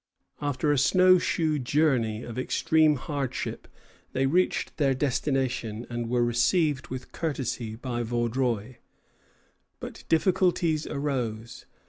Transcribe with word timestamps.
After 0.41 0.71
a 0.71 0.79
snow 0.79 1.19
shoe 1.19 1.59
journey 1.59 2.23
of 2.23 2.39
extreme 2.39 2.95
hardship 2.95 3.67
they 4.13 4.25
reached 4.25 4.77
their 4.77 4.95
destination, 4.95 5.85
and 5.91 6.09
were 6.09 6.25
received 6.25 6.87
with 6.87 7.11
courtesy 7.11 7.75
by 7.75 8.01
Vaudreuil. 8.01 8.77
But 9.79 10.03
difficulties 10.09 10.87
arose. 10.87 11.67